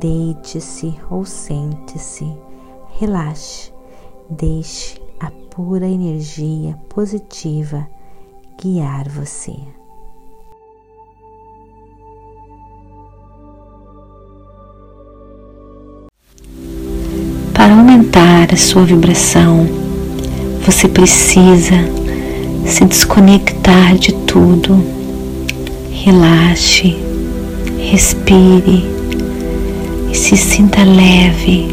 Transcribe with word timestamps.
deite-se 0.00 0.94
ou 1.10 1.24
sente-se, 1.24 2.26
relaxe, 2.98 3.72
deixe 4.30 5.00
a 5.20 5.30
pura 5.30 5.86
energia 5.86 6.76
positiva 6.88 7.86
guiar 8.60 9.08
você. 9.08 9.54
Para 17.52 17.74
aumentar 17.74 18.52
a 18.52 18.56
sua 18.56 18.84
vibração, 18.84 19.66
você 20.64 20.88
precisa 20.88 21.76
se 22.66 22.84
desconectar 22.84 23.96
de 23.96 24.12
tudo. 24.24 24.74
Relaxe, 25.90 26.96
respire 27.78 29.01
e 30.12 30.14
se 30.14 30.36
sinta 30.36 30.84
leve. 30.84 31.68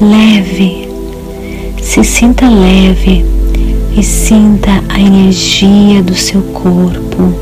Leve, 0.00 0.88
se 1.82 2.04
sinta 2.04 2.48
leve 2.48 3.24
e 3.96 4.02
sinta 4.04 4.70
a 4.88 5.00
energia 5.00 6.00
do 6.00 6.14
seu 6.14 6.40
corpo. 6.42 7.34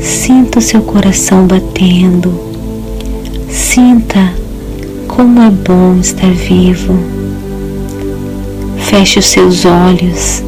Sinta 0.00 0.58
o 0.58 0.62
seu 0.62 0.82
coração 0.82 1.46
batendo. 1.46 2.32
Sinta 3.48 4.32
como 5.06 5.40
é 5.40 5.50
bom 5.50 6.00
estar 6.00 6.32
vivo. 6.32 6.98
Feche 8.78 9.20
os 9.20 9.26
seus 9.26 9.64
olhos 9.64 10.42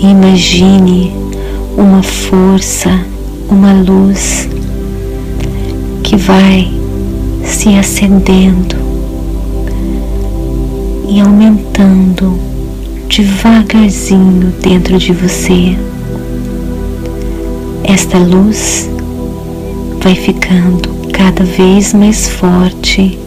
e 0.00 0.06
imagine 0.06 1.12
uma 1.76 2.02
força, 2.02 2.98
uma 3.50 3.74
luz 3.74 4.48
que 6.02 6.16
vai 6.16 6.83
se 7.44 7.76
acendendo 7.76 8.76
e 11.08 11.20
aumentando 11.20 12.38
devagarzinho 13.08 14.52
dentro 14.62 14.98
de 14.98 15.12
você. 15.12 15.76
Esta 17.84 18.18
luz 18.18 18.90
vai 20.02 20.14
ficando 20.14 20.88
cada 21.12 21.44
vez 21.44 21.92
mais 21.94 22.28
forte 22.28 23.18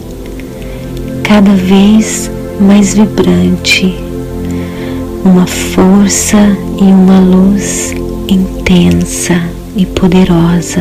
cada 1.27 1.51
vez 1.51 2.31
mais 2.57 2.93
vibrante, 2.93 3.93
uma 5.25 5.45
força 5.45 6.37
e 6.79 6.83
uma 6.83 7.19
luz 7.19 7.93
intensa 8.29 9.37
e 9.75 9.85
poderosa. 9.85 10.79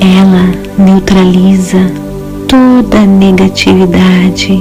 Ela 0.00 0.65
neutraliza 0.86 1.90
toda 2.46 3.00
a 3.00 3.06
negatividade 3.06 4.52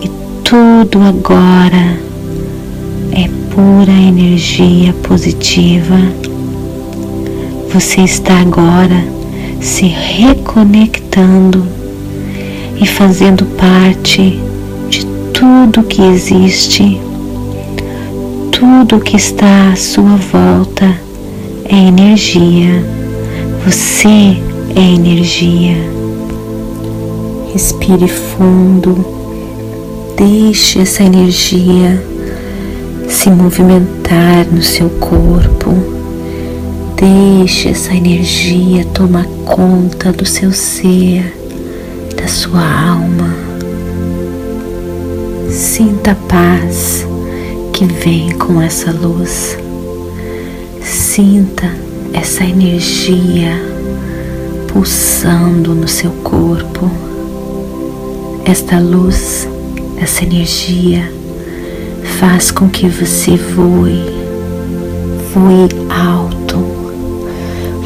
e 0.00 0.10
tudo 0.44 1.00
agora 1.00 1.98
é 3.10 3.28
pura 3.52 3.90
energia 3.90 4.92
positiva. 5.02 5.98
Você 7.72 8.02
está 8.02 8.38
agora 8.38 9.04
se 9.60 9.86
reconectando 9.86 11.66
e 12.80 12.86
fazendo 12.86 13.44
parte 13.46 14.38
de 14.88 15.04
tudo 15.32 15.82
que 15.82 16.02
existe, 16.02 17.00
tudo 18.52 19.00
que 19.00 19.16
está 19.16 19.72
à 19.72 19.76
sua 19.76 20.16
volta 20.32 20.96
é 21.64 21.74
energia. 21.74 22.84
Você 23.66 24.36
é 24.74 24.80
energia. 24.80 25.76
Respire 27.52 28.08
fundo, 28.08 29.04
deixe 30.16 30.80
essa 30.80 31.04
energia 31.04 32.02
se 33.08 33.30
movimentar 33.30 34.46
no 34.50 34.62
seu 34.62 34.90
corpo. 34.90 35.72
Deixe 36.96 37.68
essa 37.68 37.94
energia 37.94 38.84
tomar 38.86 39.26
conta 39.44 40.10
do 40.10 40.24
seu 40.24 40.52
ser 40.52 41.36
da 42.16 42.26
sua 42.26 42.62
alma. 42.62 43.34
Sinta 45.50 46.12
a 46.12 46.14
paz 46.14 47.06
que 47.72 47.84
vem 47.84 48.30
com 48.32 48.60
essa 48.60 48.90
luz. 48.90 49.56
Sinta 50.80 51.70
essa 52.12 52.44
energia 52.44 53.73
pulsando 54.74 55.74
no 55.74 55.88
seu 55.88 56.10
corpo. 56.22 56.90
Esta 58.44 58.78
luz, 58.78 59.48
essa 59.96 60.22
energia 60.22 61.10
faz 62.20 62.50
com 62.50 62.68
que 62.68 62.86
você 62.86 63.38
voe, 63.38 64.04
voe 65.32 65.68
alto. 65.88 66.58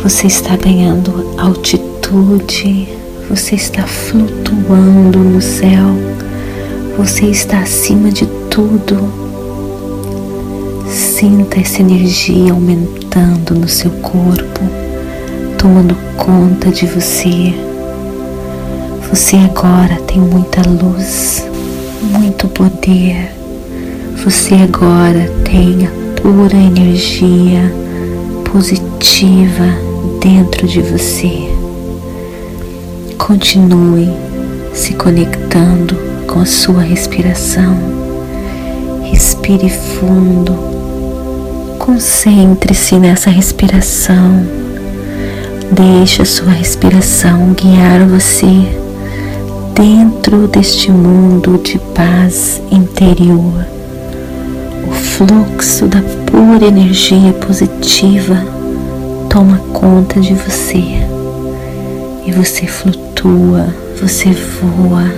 Você 0.03 0.27
está 0.27 0.57
ganhando 0.57 1.35
altitude 1.39 2.99
você 3.29 3.57
está 3.57 3.83
flutuando 3.87 5.19
no 5.19 5.43
céu. 5.43 5.95
Você 6.97 7.27
está 7.27 7.59
acima 7.59 8.11
de 8.11 8.27
tudo. 8.49 8.97
Sinta 10.89 11.61
essa 11.61 11.83
energia 11.83 12.53
aumentando 12.53 13.55
no 13.55 13.69
seu 13.69 13.91
corpo, 13.91 14.63
tomando 15.59 15.95
conta 16.17 16.71
de 16.71 16.87
você. 16.87 17.53
Você 19.11 19.37
agora 19.37 19.97
tem 20.07 20.21
muita 20.21 20.63
luz, 20.69 21.45
muito 22.01 22.47
poder. 22.49 23.35
Você 24.25 24.55
agora 24.55 25.29
tem 25.45 25.87
a 25.87 25.91
pura 26.21 26.57
energia 26.57 27.73
positiva 28.45 29.65
dentro 30.21 30.67
de 30.67 30.81
você. 30.81 31.51
Continue 33.19 34.09
se 34.73 34.95
conectando 34.95 35.97
com 36.27 36.41
a 36.41 36.47
sua 36.47 36.83
respiração. 36.83 37.77
Respire 39.03 39.69
fundo. 39.69 40.57
Concentre-se 41.79 42.97
nessa 42.97 43.31
respiração. 43.31 44.68
Deixe 45.71 46.23
a 46.23 46.25
sua 46.25 46.51
respiração 46.51 47.53
guiar 47.55 48.07
você 48.07 48.47
dentro 49.75 50.49
deste 50.49 50.91
mundo 50.91 51.61
de 51.63 51.79
paz 51.95 52.61
interior. 52.71 53.67
O 54.87 54.93
fluxo 54.93 55.87
da 55.87 56.03
pura 56.27 56.67
energia 56.67 57.33
positiva 57.33 58.37
toma 59.29 59.59
conta 59.73 60.21
de 60.21 60.35
você 60.35 60.83
e 62.27 62.33
você 62.33 62.67
flutua 62.67 63.09
você 64.01 64.31
voa, 64.31 65.13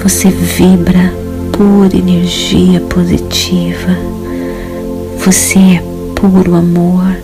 você 0.00 0.28
vibra 0.28 1.12
por 1.52 1.92
energia 1.92 2.80
positiva. 2.82 3.96
Você 5.24 5.58
é 5.58 5.82
puro 6.14 6.54
amor, 6.54 7.16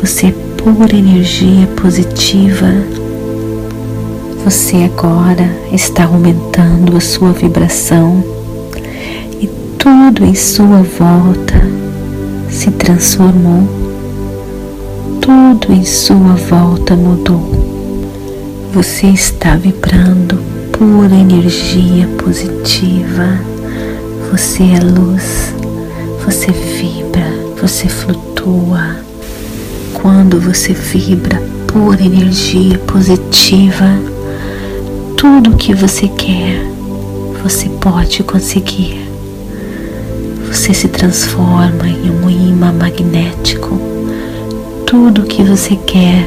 você 0.00 0.26
é 0.26 0.34
pura 0.62 0.96
energia 0.96 1.66
positiva. 1.76 2.68
Você 4.44 4.76
agora 4.84 5.50
está 5.72 6.04
aumentando 6.04 6.96
a 6.96 7.00
sua 7.00 7.32
vibração 7.32 8.22
e 9.40 9.50
tudo 9.76 10.24
em 10.24 10.36
sua 10.36 10.82
volta 10.98 11.60
se 12.48 12.70
transformou, 12.70 13.68
tudo 15.20 15.72
em 15.72 15.84
sua 15.84 16.36
volta 16.48 16.94
mudou. 16.94 17.42
Você 18.72 19.08
está 19.08 19.56
vibrando 19.56 20.38
pura 20.70 21.14
energia 21.14 22.06
positiva. 22.18 23.36
Você 24.30 24.62
é 24.62 24.80
luz. 24.80 25.54
Você 26.24 26.52
vibra, 26.52 27.26
você 27.60 27.88
flutua. 27.88 29.11
Quando 30.02 30.40
você 30.40 30.72
vibra 30.72 31.40
pura 31.68 32.02
energia 32.02 32.76
positiva, 32.76 33.86
tudo 35.16 35.50
o 35.50 35.56
que 35.56 35.72
você 35.72 36.08
quer, 36.08 36.60
você 37.40 37.68
pode 37.68 38.24
conseguir. 38.24 39.08
Você 40.48 40.74
se 40.74 40.88
transforma 40.88 41.86
em 41.86 42.10
um 42.10 42.28
imã 42.28 42.72
magnético. 42.72 43.78
Tudo 44.84 45.22
o 45.22 45.24
que 45.24 45.44
você 45.44 45.76
quer 45.76 46.26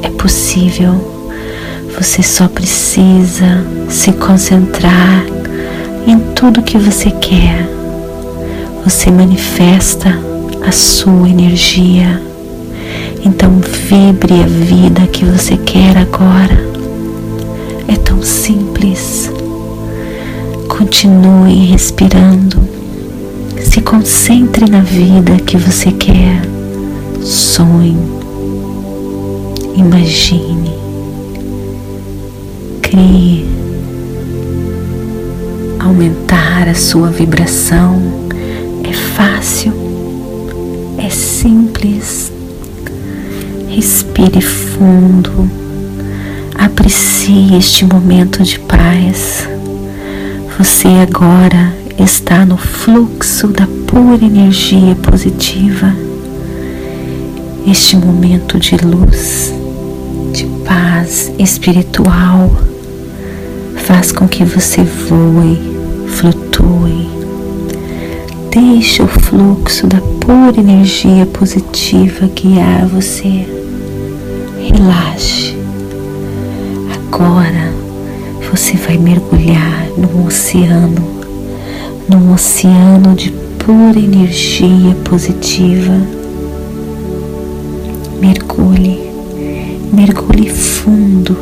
é 0.00 0.08
possível. 0.08 0.94
Você 1.98 2.22
só 2.22 2.48
precisa 2.48 3.62
se 3.90 4.10
concentrar 4.12 5.26
em 6.06 6.18
tudo 6.34 6.62
que 6.62 6.78
você 6.78 7.10
quer. 7.10 7.68
Você 8.86 9.10
manifesta 9.10 10.18
a 10.66 10.72
sua 10.72 11.28
energia. 11.28 12.31
Então 13.24 13.60
vibre 13.60 14.42
a 14.42 14.46
vida 14.46 15.06
que 15.06 15.24
você 15.24 15.56
quer 15.56 15.96
agora. 15.96 16.66
É 17.88 17.96
tão 17.96 18.22
simples. 18.22 19.30
Continue 20.68 21.66
respirando. 21.66 22.60
Se 23.60 23.80
concentre 23.80 24.68
na 24.68 24.80
vida 24.80 25.36
que 25.36 25.56
você 25.56 25.92
quer. 25.92 26.42
Sonhe. 27.22 27.96
Imagine. 29.76 30.72
Crie. 32.82 33.46
Aumentar 35.80 36.68
a 36.68 36.74
sua 36.74 37.08
vibração 37.08 38.00
é 38.84 38.92
fácil, 38.92 39.72
é 40.98 41.08
simples. 41.08 42.21
Respire 43.74 44.42
fundo, 44.42 45.50
aprecie 46.58 47.56
este 47.56 47.86
momento 47.86 48.42
de 48.42 48.58
paz. 48.58 49.48
Você 50.58 50.88
agora 50.88 51.72
está 51.98 52.44
no 52.44 52.58
fluxo 52.58 53.48
da 53.48 53.66
pura 53.86 54.22
energia 54.22 54.94
positiva. 54.96 55.90
Este 57.66 57.96
momento 57.96 58.58
de 58.58 58.76
luz, 58.76 59.54
de 60.34 60.44
paz 60.66 61.32
espiritual, 61.38 62.54
faz 63.86 64.12
com 64.12 64.28
que 64.28 64.44
você 64.44 64.82
voe, 64.82 65.58
flutue. 66.08 67.08
Deixe 68.50 69.02
o 69.02 69.08
fluxo 69.08 69.86
da 69.86 69.98
pura 70.20 70.60
energia 70.60 71.24
positiva 71.24 72.28
guiar 72.36 72.86
você. 72.86 73.61
Relaxe. 74.72 75.54
Agora 76.94 77.72
você 78.50 78.74
vai 78.76 78.96
mergulhar 78.96 79.86
no 79.98 80.26
oceano, 80.26 81.06
num 82.08 82.32
oceano 82.32 83.14
de 83.14 83.30
pura 83.58 83.98
energia 83.98 84.94
positiva. 85.04 85.92
Mergulhe, 88.18 88.98
mergulhe 89.92 90.48
fundo 90.48 91.36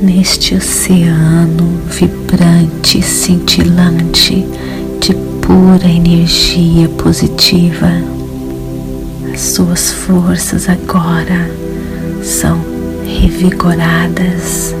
neste 0.00 0.54
oceano 0.54 1.78
vibrante, 1.88 3.02
cintilante 3.02 4.46
de 4.98 5.14
pura 5.42 5.88
energia 5.88 6.88
positiva. 6.88 7.90
As 9.32 9.40
suas 9.40 9.90
forças 9.90 10.68
agora 10.68 11.50
são 12.22 12.60
revigoradas 13.04 14.74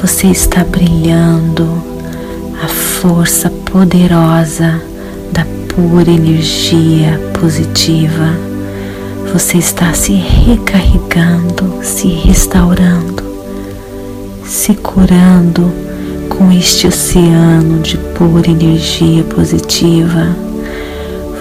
você 0.00 0.28
está 0.28 0.62
brilhando 0.62 1.66
a 2.62 2.68
força 2.68 3.50
poderosa 3.50 4.80
da 5.32 5.44
pura 5.68 6.08
energia 6.08 7.20
positiva. 7.38 8.32
Você 9.32 9.58
está 9.58 9.92
se 9.94 10.12
recarregando, 10.12 11.82
se 11.82 12.06
restaurando, 12.06 13.24
se 14.44 14.74
curando 14.74 15.72
com 16.28 16.52
este 16.52 16.86
oceano 16.86 17.80
de 17.80 17.98
pura 18.16 18.48
energia 18.48 19.24
positiva. 19.24 20.28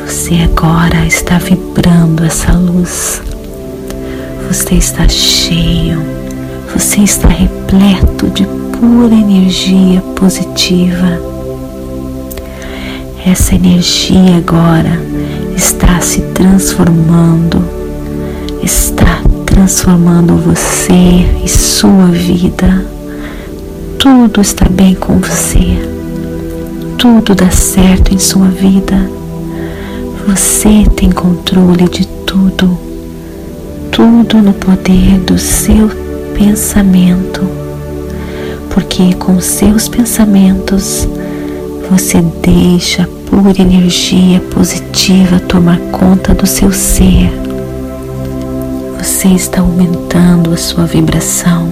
Você 0.04 0.36
agora 0.51 1.06
está 1.06 1.38
vibrando 1.38 2.24
essa 2.24 2.54
luz. 2.54 3.22
Você 4.47 4.75
está 4.75 5.07
cheio 5.07 6.17
você 6.73 7.01
está 7.01 7.27
repleto 7.27 8.27
de 8.29 8.45
pura 8.45 9.13
energia 9.13 10.01
positiva. 10.15 11.19
Essa 13.25 13.55
energia 13.55 14.38
agora 14.38 15.01
está 15.55 15.99
se 16.01 16.21
transformando, 16.33 17.63
está 18.61 19.21
transformando 19.45 20.35
você 20.35 21.25
e 21.44 21.47
sua 21.47 22.07
vida. 22.07 22.85
Tudo 23.97 24.41
está 24.41 24.67
bem 24.69 24.94
com 24.94 25.17
você, 25.19 25.79
tudo 26.97 27.33
dá 27.33 27.49
certo 27.49 28.13
em 28.13 28.19
sua 28.19 28.49
vida. 28.49 29.09
Você 30.27 30.83
tem 30.95 31.09
controle 31.11 31.89
de 31.89 32.05
tudo, 32.25 32.77
tudo 33.97 34.38
no 34.44 34.53
poder 34.53 35.17
do 35.21 35.39
seu 35.39 35.89
pensamento, 36.38 37.41
porque 38.69 39.15
com 39.15 39.41
seus 39.41 39.89
pensamentos 39.89 41.07
você 41.89 42.21
deixa 42.44 43.01
a 43.01 43.07
pura 43.27 43.59
energia 43.59 44.39
positiva 44.39 45.39
tomar 45.39 45.79
conta 45.91 46.35
do 46.35 46.45
seu 46.45 46.71
ser. 46.71 47.31
Você 48.99 49.29
está 49.29 49.61
aumentando 49.61 50.53
a 50.53 50.57
sua 50.57 50.85
vibração 50.85 51.67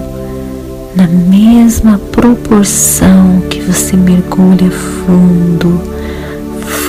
na 0.95 1.05
mesma 1.05 1.99
proporção 2.11 3.43
que 3.51 3.59
você 3.59 3.95
mergulha 3.95 4.71
fundo, 4.71 5.79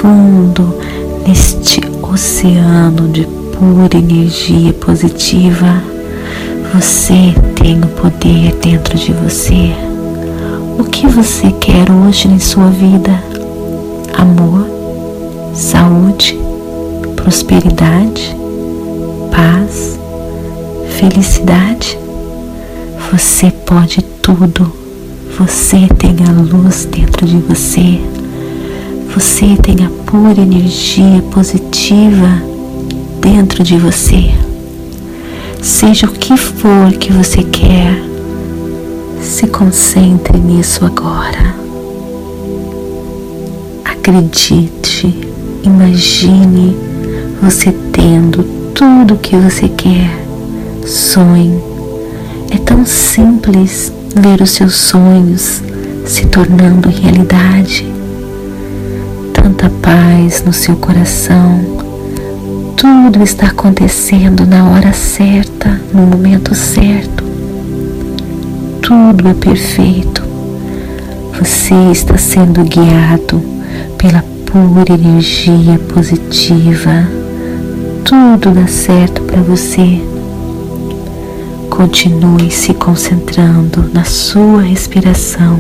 fundo 0.00 0.78
neste 1.26 1.82
oceano 2.00 3.06
de 3.08 3.45
pura 3.58 3.96
energia 3.96 4.72
positiva. 4.74 5.82
Você 6.74 7.34
tem 7.54 7.78
o 7.80 7.86
poder 7.86 8.54
dentro 8.62 8.98
de 8.98 9.12
você. 9.12 9.72
O 10.78 10.84
que 10.84 11.06
você 11.06 11.50
quer 11.52 11.90
hoje 11.90 12.28
em 12.28 12.38
sua 12.38 12.68
vida? 12.68 13.22
Amor, 14.14 14.66
saúde, 15.54 16.38
prosperidade, 17.16 18.36
paz, 19.30 19.98
felicidade. 20.98 21.98
Você 23.10 23.50
pode 23.50 24.02
tudo. 24.20 24.70
Você 25.38 25.88
tem 25.98 26.16
a 26.28 26.32
luz 26.32 26.84
dentro 26.84 27.26
de 27.26 27.38
você. 27.38 28.00
Você 29.14 29.56
tem 29.56 29.86
a 29.86 29.90
pura 30.04 30.42
energia 30.42 31.22
positiva 31.30 32.55
dentro 33.26 33.64
de 33.64 33.76
você. 33.76 34.30
Seja 35.60 36.06
o 36.06 36.12
que 36.12 36.36
for 36.36 36.92
que 36.92 37.12
você 37.12 37.42
quer, 37.42 38.00
se 39.20 39.48
concentre 39.48 40.38
nisso 40.38 40.84
agora. 40.84 41.56
Acredite, 43.84 45.12
imagine 45.64 46.76
você 47.42 47.74
tendo 47.92 48.44
tudo 48.72 49.14
o 49.14 49.18
que 49.18 49.34
você 49.34 49.68
quer. 49.70 50.24
Sonhe. 50.86 51.60
É 52.52 52.58
tão 52.58 52.86
simples 52.86 53.92
ver 54.14 54.40
os 54.40 54.50
seus 54.50 54.76
sonhos 54.76 55.60
se 56.06 56.26
tornando 56.26 56.88
realidade. 56.88 57.84
Tanta 59.32 59.68
paz 59.82 60.44
no 60.44 60.52
seu 60.52 60.76
coração 60.76 61.85
tudo 62.76 63.22
está 63.22 63.46
acontecendo 63.46 64.46
na 64.46 64.68
hora 64.68 64.92
certa, 64.92 65.80
no 65.94 66.02
momento 66.02 66.54
certo. 66.54 67.24
Tudo 68.82 69.28
é 69.28 69.32
perfeito. 69.32 70.22
Você 71.38 71.74
está 71.90 72.18
sendo 72.18 72.62
guiado 72.64 73.42
pela 73.96 74.22
pura 74.44 74.92
energia 74.92 75.78
positiva. 75.94 77.08
Tudo 78.04 78.50
dá 78.50 78.66
certo 78.66 79.22
para 79.22 79.40
você. 79.40 79.98
Continue 81.70 82.50
se 82.50 82.74
concentrando 82.74 83.90
na 83.92 84.04
sua 84.04 84.60
respiração. 84.60 85.58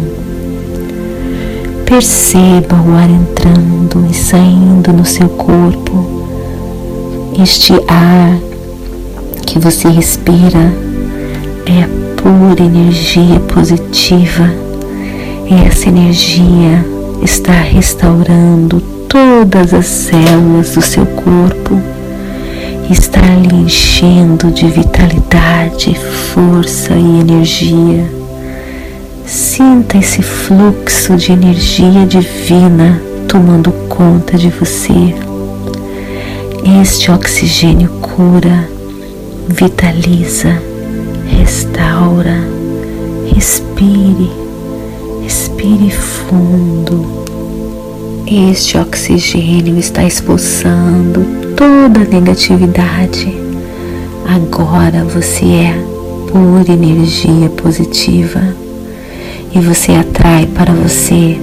Perceba 1.86 2.76
o 2.76 2.94
ar 2.94 3.08
entrando 3.08 4.06
e 4.10 4.14
saindo 4.14 4.92
no 4.92 5.06
seu 5.06 5.28
corpo 5.30 6.25
este 7.38 7.72
ar 7.88 8.38
que 9.46 9.58
você 9.58 9.88
respira 9.88 10.72
é 11.66 11.82
a 11.82 12.22
pura 12.22 12.62
energia 12.62 13.40
positiva 13.40 14.66
Essa 15.48 15.88
energia 15.88 16.84
está 17.22 17.52
restaurando 17.52 18.80
todas 19.08 19.72
as 19.72 19.86
células 19.86 20.74
do 20.74 20.82
seu 20.82 21.06
corpo, 21.06 21.80
está 22.90 23.20
lhe 23.20 23.62
enchendo 23.62 24.50
de 24.50 24.66
vitalidade, 24.66 25.94
força 26.34 26.94
e 26.94 27.20
energia. 27.20 28.10
Sinta 29.24 29.98
esse 29.98 30.20
fluxo 30.20 31.16
de 31.16 31.30
energia 31.30 32.04
divina 32.06 33.00
tomando 33.28 33.70
conta 33.88 34.36
de 34.36 34.48
você. 34.50 35.14
Este 36.68 37.12
oxigênio 37.12 37.88
cura, 38.00 38.68
vitaliza, 39.46 40.60
restaura. 41.28 42.44
Respire, 43.32 44.32
respire 45.22 45.92
fundo. 45.92 47.06
Este 48.26 48.78
oxigênio 48.78 49.78
está 49.78 50.02
expulsando 50.02 51.24
toda 51.54 52.00
a 52.00 52.04
negatividade. 52.04 53.32
Agora 54.26 55.04
você 55.04 55.44
é 55.44 55.84
pura 56.32 56.72
energia 56.72 57.48
positiva 57.50 58.42
e 59.54 59.60
você 59.60 59.92
atrai 59.92 60.46
para 60.46 60.72
você 60.72 61.38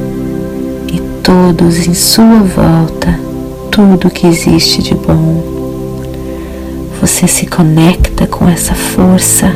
e 0.91 1.01
todos 1.23 1.87
em 1.87 1.93
sua 1.93 2.39
volta 2.39 3.32
tudo 3.73 4.11
que 4.11 4.27
existe 4.27 4.83
de 4.83 4.93
bom. 4.93 5.41
Você 7.01 7.27
se 7.27 7.47
conecta 7.47 8.27
com 8.27 8.47
essa 8.47 8.75
força. 8.75 9.51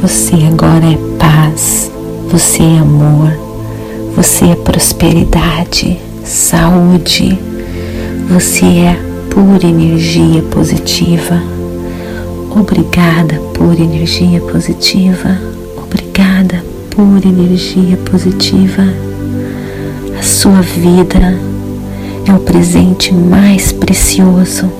Você 0.00 0.36
agora 0.50 0.86
é 0.86 0.98
paz, 1.18 1.92
você 2.30 2.62
é 2.62 2.78
amor, 2.78 3.30
você 4.16 4.46
é 4.46 4.54
prosperidade, 4.54 6.00
saúde, 6.24 7.38
você 8.30 8.64
é 8.64 8.98
pura 9.28 9.66
energia 9.66 10.40
positiva. 10.44 11.42
Obrigada 12.50 13.34
por 13.52 13.78
energia 13.78 14.40
positiva. 14.40 15.38
Obrigada 15.76 16.64
por 16.88 17.20
energia 17.22 17.98
positiva. 17.98 18.82
A 20.18 20.22
sua 20.22 20.62
vida 20.62 21.49
é 22.30 22.32
o 22.32 22.38
presente 22.38 23.12
mais 23.12 23.72
precioso. 23.72 24.70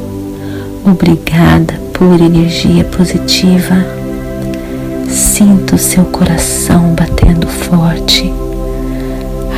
Obrigada 0.84 1.74
por 1.92 2.20
energia 2.20 2.84
positiva. 2.84 3.74
Sinta 5.08 5.74
o 5.74 5.78
seu 5.78 6.04
coração 6.04 6.94
batendo 6.94 7.48
forte. 7.48 8.32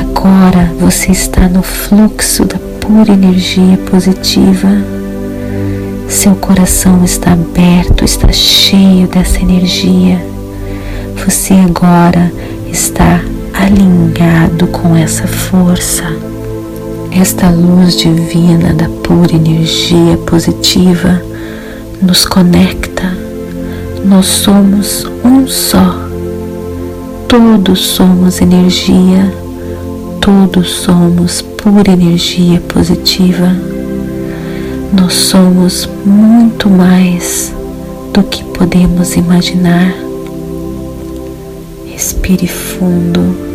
Agora 0.00 0.72
você 0.80 1.12
está 1.12 1.48
no 1.48 1.62
fluxo 1.62 2.46
da 2.46 2.58
pura 2.80 3.12
energia 3.12 3.76
positiva. 3.90 4.70
Seu 6.08 6.34
coração 6.34 7.04
está 7.04 7.32
aberto, 7.32 8.06
está 8.06 8.32
cheio 8.32 9.06
dessa 9.06 9.38
energia. 9.38 10.18
Você 11.26 11.52
agora 11.54 12.32
está 12.70 13.20
alinhado 13.52 14.66
com 14.68 14.96
essa 14.96 15.26
força. 15.26 16.31
Esta 17.14 17.50
luz 17.50 17.98
divina 17.98 18.72
da 18.72 18.88
pura 18.88 19.36
energia 19.36 20.16
positiva 20.26 21.22
nos 22.00 22.24
conecta. 22.24 23.14
Nós 24.02 24.24
somos 24.24 25.06
um 25.22 25.46
só. 25.46 26.08
Todos 27.28 27.80
somos 27.80 28.40
energia. 28.40 29.30
Todos 30.22 30.70
somos 30.70 31.42
pura 31.42 31.92
energia 31.92 32.60
positiva. 32.62 33.54
Nós 34.98 35.12
somos 35.12 35.86
muito 36.06 36.70
mais 36.70 37.52
do 38.14 38.22
que 38.22 38.42
podemos 38.42 39.16
imaginar. 39.16 39.94
Respire 41.86 42.48
fundo. 42.48 43.51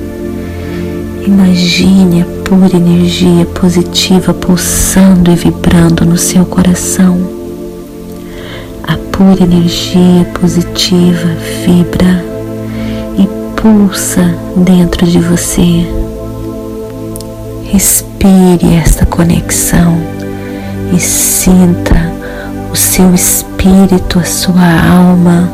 Imagine 1.28 2.22
a 2.22 2.26
pura 2.46 2.78
energia 2.78 3.46
positiva 3.48 4.34
pulsando 4.34 5.30
e 5.30 5.36
vibrando 5.36 6.06
no 6.06 6.18
seu 6.18 6.46
coração. 6.46 7.20
A 8.82 8.96
pura 9.12 9.44
energia 9.44 10.24
positiva 10.40 11.28
vibra 11.66 12.24
e 13.18 13.28
pulsa 13.60 14.24
dentro 14.56 15.06
de 15.06 15.20
você. 15.20 15.86
Respire 17.66 18.76
esta 18.82 19.06
conexão 19.06 19.98
e 20.96 21.00
sinta 21.02 22.10
o 22.72 22.76
seu 22.76 23.14
espírito, 23.14 24.18
a 24.18 24.24
sua 24.24 24.64
alma 24.90 25.52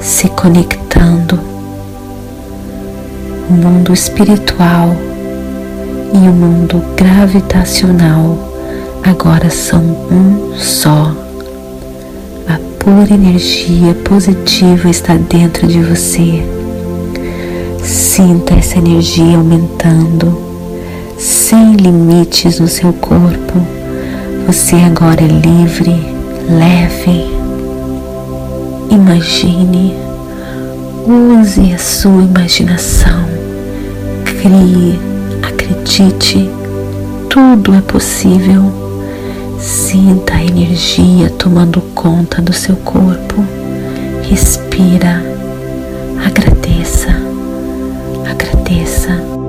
se 0.00 0.28
conectando. 0.28 1.49
O 3.50 3.52
mundo 3.52 3.92
espiritual 3.92 4.94
e 6.14 6.28
o 6.28 6.32
mundo 6.32 6.80
gravitacional 6.96 8.38
agora 9.04 9.50
são 9.50 9.80
um 9.82 10.56
só. 10.56 11.12
A 12.48 12.58
pura 12.78 13.12
energia 13.12 13.92
positiva 14.04 14.88
está 14.88 15.16
dentro 15.16 15.66
de 15.66 15.82
você. 15.82 16.42
Sinta 17.82 18.54
essa 18.54 18.78
energia 18.78 19.36
aumentando 19.36 20.38
sem 21.18 21.74
limites 21.74 22.60
no 22.60 22.68
seu 22.68 22.92
corpo. 22.92 23.60
Você 24.46 24.76
agora 24.76 25.22
é 25.22 25.26
livre, 25.26 25.90
leve. 26.48 27.26
Imagine, 28.90 29.94
use 31.06 31.72
a 31.72 31.78
sua 31.78 32.22
imaginação, 32.22 33.24
Crie, 34.40 34.98
acredite, 35.42 36.48
tudo 37.28 37.74
é 37.74 37.82
possível. 37.82 38.72
Sinta 39.58 40.32
a 40.32 40.42
energia 40.42 41.28
tomando 41.28 41.82
conta 41.94 42.40
do 42.40 42.50
seu 42.50 42.74
corpo. 42.76 43.44
Respira, 44.22 45.22
agradeça, 46.24 47.10
agradeça. 48.26 49.39